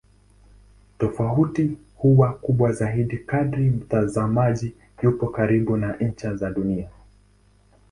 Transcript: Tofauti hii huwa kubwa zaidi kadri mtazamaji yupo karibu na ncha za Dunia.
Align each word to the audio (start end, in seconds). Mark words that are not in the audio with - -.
Tofauti 0.99 1.61
hii 1.65 1.77
huwa 1.95 2.33
kubwa 2.33 2.71
zaidi 2.71 3.17
kadri 3.17 3.69
mtazamaji 3.69 4.73
yupo 5.03 5.27
karibu 5.27 5.77
na 5.77 5.95
ncha 5.97 6.35
za 6.35 6.49
Dunia. 6.51 6.89